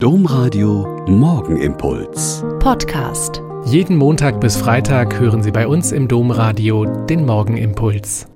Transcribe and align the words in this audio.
Domradio 0.00 1.04
Morgenimpuls. 1.08 2.44
Podcast. 2.60 3.42
Jeden 3.64 3.96
Montag 3.96 4.40
bis 4.40 4.56
Freitag 4.56 5.18
hören 5.18 5.42
Sie 5.42 5.50
bei 5.50 5.66
uns 5.66 5.90
im 5.90 6.06
Domradio 6.06 6.84
den 7.06 7.26
Morgenimpuls. 7.26 8.28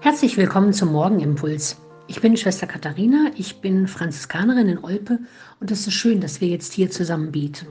Herzlich 0.00 0.36
willkommen 0.36 0.72
zum 0.72 0.90
Morgenimpuls. 0.90 1.80
Ich 2.08 2.20
bin 2.20 2.36
Schwester 2.36 2.66
Katharina, 2.66 3.30
ich 3.36 3.60
bin 3.60 3.86
Franziskanerin 3.86 4.68
in 4.68 4.82
Olpe 4.82 5.20
und 5.60 5.70
es 5.70 5.86
ist 5.86 5.94
schön, 5.94 6.20
dass 6.20 6.40
wir 6.40 6.48
jetzt 6.48 6.72
hier 6.72 6.90
zusammen 6.90 7.30
beten. 7.30 7.68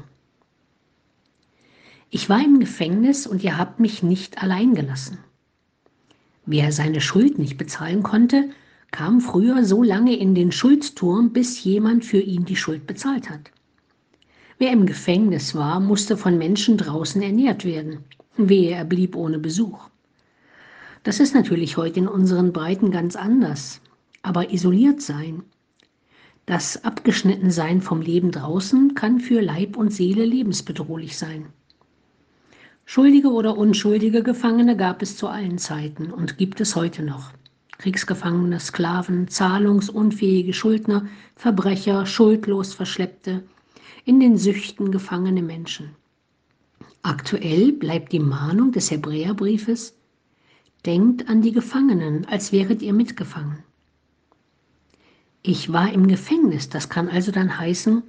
Ich 2.11 2.29
war 2.29 2.39
im 2.41 2.61
Gefängnis 2.61 3.27
und 3.27 3.43
ihr 3.43 3.57
habt 3.57 3.81
mich 3.81 4.03
nicht 4.03 4.41
allein 4.41 4.73
gelassen. 4.73 5.17
Wer 6.45 6.71
seine 6.71 7.01
Schuld 7.01 7.39
nicht 7.39 7.57
bezahlen 7.57 8.03
konnte, 8.03 8.45
kam 8.93 9.21
früher 9.21 9.65
so 9.65 9.81
lange 9.81 10.15
in 10.15 10.35
den 10.35 10.51
Schuldturm, 10.51 11.33
bis 11.33 11.63
jemand 11.63 12.05
für 12.05 12.19
ihn 12.19 12.45
die 12.45 12.55
Schuld 12.55 12.85
bezahlt 12.85 13.27
hat. 13.27 13.49
Wer 14.59 14.71
im 14.71 14.85
Gefängnis 14.85 15.55
war, 15.55 15.79
musste 15.79 16.15
von 16.15 16.37
Menschen 16.37 16.77
draußen 16.77 17.21
ernährt 17.21 17.65
werden. 17.65 18.05
Wehe, 18.37 18.69
er 18.69 18.85
blieb 18.85 19.15
ohne 19.15 19.39
Besuch. 19.39 19.89
Das 21.01 21.19
ist 21.19 21.33
natürlich 21.33 21.75
heute 21.75 22.01
in 22.01 22.07
unseren 22.07 22.53
Breiten 22.53 22.91
ganz 22.91 23.15
anders. 23.15 23.81
Aber 24.21 24.53
isoliert 24.53 25.01
sein, 25.01 25.41
das 26.45 26.85
Abgeschnittensein 26.85 27.81
vom 27.81 27.99
Leben 27.99 28.31
draußen 28.31 28.93
kann 28.93 29.19
für 29.19 29.41
Leib 29.41 29.75
und 29.75 29.91
Seele 29.91 30.23
lebensbedrohlich 30.23 31.17
sein. 31.17 31.47
Schuldige 32.85 33.31
oder 33.31 33.57
unschuldige 33.57 34.21
Gefangene 34.21 34.77
gab 34.77 35.01
es 35.01 35.17
zu 35.17 35.27
allen 35.27 35.57
Zeiten 35.57 36.11
und 36.11 36.37
gibt 36.37 36.61
es 36.61 36.75
heute 36.75 37.01
noch. 37.01 37.31
Kriegsgefangene, 37.83 38.61
Sklaven, 38.61 39.27
zahlungsunfähige 39.27 40.53
Schuldner, 40.53 41.05
Verbrecher, 41.35 42.05
schuldlos 42.05 42.73
Verschleppte, 42.73 43.43
in 44.05 44.21
den 44.21 44.37
Süchten 44.37 44.89
gefangene 44.89 45.41
Menschen. 45.41 45.89
Aktuell 47.01 47.73
bleibt 47.73 48.13
die 48.13 48.21
Mahnung 48.21 48.71
des 48.71 48.89
Hebräerbriefes, 48.89 49.97
denkt 50.85 51.27
an 51.27 51.41
die 51.41 51.51
Gefangenen, 51.51 52.25
als 52.25 52.53
wäret 52.53 52.81
ihr 52.81 52.93
mitgefangen. 52.93 53.65
Ich 55.41 55.73
war 55.73 55.91
im 55.91 56.07
Gefängnis, 56.07 56.69
das 56.69 56.87
kann 56.87 57.09
also 57.09 57.33
dann 57.33 57.59
heißen, 57.59 58.01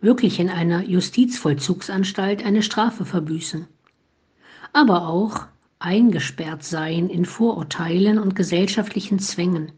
wirklich 0.00 0.40
in 0.40 0.48
einer 0.48 0.82
Justizvollzugsanstalt 0.82 2.42
eine 2.42 2.62
Strafe 2.62 3.04
verbüßen. 3.04 3.66
Aber 4.72 5.08
auch 5.08 5.46
eingesperrt 5.84 6.64
sein 6.64 7.10
in 7.10 7.26
Vorurteilen 7.26 8.18
und 8.18 8.34
gesellschaftlichen 8.34 9.18
Zwängen, 9.18 9.72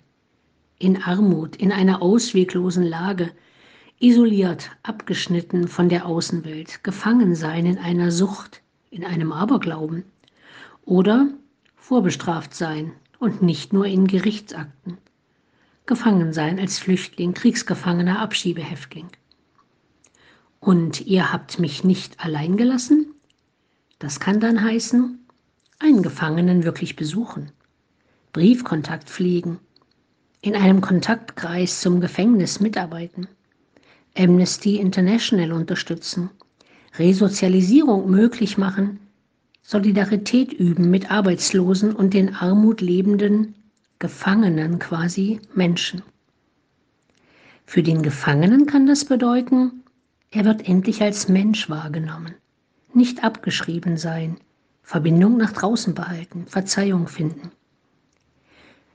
in 0.79 1.03
Armut, 1.03 1.57
in 1.57 1.73
einer 1.73 2.01
ausweglosen 2.01 2.85
Lage, 2.85 3.33
isoliert, 3.99 4.71
abgeschnitten 4.83 5.69
von 5.69 5.89
der 5.89 6.07
Außenwelt, 6.07 6.85
gefangen 6.85 7.35
sein 7.35 7.67
in 7.67 7.79
einer 7.79 8.13
Sucht, 8.13 8.63
in 8.91 9.05
einem 9.05 9.33
Aberglauben 9.33 10.05
oder 10.85 11.29
vorbestraft 11.75 12.55
sein 12.55 12.93
und 13.19 13.43
nicht 13.43 13.73
nur 13.73 13.87
in 13.87 14.07
Gerichtsakten, 14.07 14.99
gefangen 15.87 16.33
sein 16.33 16.61
als 16.61 16.79
Flüchtling, 16.79 17.35
Kriegsgefangener, 17.35 18.21
Abschiebehäftling. 18.21 19.09
Und 20.61 21.01
ihr 21.01 21.33
habt 21.33 21.59
mich 21.59 21.83
nicht 21.83 22.21
allein 22.25 22.57
gelassen? 22.57 23.15
Das 23.99 24.21
kann 24.21 24.41
dann 24.41 24.63
heißen, 24.63 25.26
einen 25.79 26.03
Gefangenen 26.03 26.65
wirklich 26.65 26.97
besuchen, 26.97 27.53
Briefkontakt 28.33 29.09
pflegen, 29.11 29.59
in 30.41 30.55
einem 30.55 30.81
Kontaktkreis 30.81 31.81
zum 31.81 32.01
Gefängnis 32.01 32.61
mitarbeiten, 32.61 33.29
Amnesty 34.17 34.77
International 34.77 35.53
unterstützen, 35.53 36.31
Resozialisierung 36.99 38.11
möglich 38.11 38.57
machen, 38.57 39.01
Solidarität 39.63 40.53
üben 40.53 40.91
mit 40.91 41.11
Arbeitslosen 41.11 41.95
und 41.95 42.15
den 42.15 42.35
Armut 42.35 42.81
lebenden 42.81 43.55
Gefangenen 43.99 44.79
quasi 44.79 45.41
Menschen. 45.55 46.03
Für 47.65 47.83
den 47.83 48.03
Gefangenen 48.03 48.67
kann 48.67 48.87
das 48.87 49.05
bedeuten, 49.05 49.83
er 50.31 50.45
wird 50.45 50.69
endlich 50.69 51.03
als 51.03 51.29
Mensch 51.29 51.69
wahrgenommen, 51.69 52.35
nicht 52.95 53.25
abgeschrieben 53.25 53.97
sein, 53.97 54.37
Verbindung 54.87 55.37
nach 55.37 55.51
draußen 55.51 55.95
behalten, 55.95 56.45
Verzeihung 56.47 57.09
finden. 57.09 57.51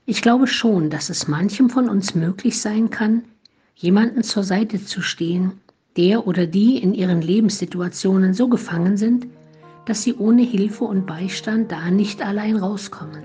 Ich 0.06 0.22
glaube 0.22 0.46
schon, 0.46 0.88
dass 0.88 1.10
es 1.10 1.28
manchem 1.28 1.68
von 1.68 1.90
uns 1.90 2.14
möglich 2.14 2.62
sein 2.62 2.88
kann, 2.88 3.24
jemanden 3.76 4.22
zur 4.22 4.42
Seite 4.42 4.82
zu 4.82 5.02
stehen, 5.02 5.52
der 5.98 6.26
oder 6.26 6.46
die 6.46 6.78
in 6.78 6.94
ihren 6.94 7.20
Lebenssituationen 7.20 8.32
so 8.32 8.48
gefangen 8.48 8.96
sind, 8.96 9.26
dass 9.84 10.02
sie 10.02 10.14
ohne 10.14 10.40
Hilfe 10.40 10.84
und 10.84 11.04
Beistand 11.04 11.70
da 11.70 11.90
nicht 11.90 12.22
allein 12.22 12.56
rauskommen. 12.56 13.24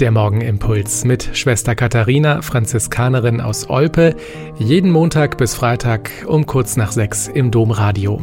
Der 0.00 0.10
Morgenimpuls 0.10 1.06
mit 1.06 1.30
Schwester 1.32 1.74
Katharina, 1.74 2.42
Franziskanerin 2.42 3.40
aus 3.40 3.70
Olpe, 3.70 4.14
jeden 4.58 4.90
Montag 4.90 5.38
bis 5.38 5.54
Freitag 5.54 6.10
um 6.26 6.44
kurz 6.44 6.76
nach 6.76 6.92
sechs 6.92 7.28
im 7.28 7.50
Domradio. 7.50 8.22